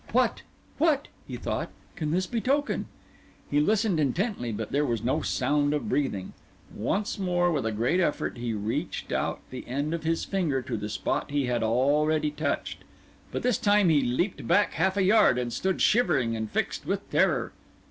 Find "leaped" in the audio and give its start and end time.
14.01-14.47